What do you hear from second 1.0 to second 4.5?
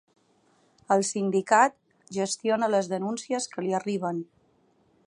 sindicat gestiona les denúncies que li arriben.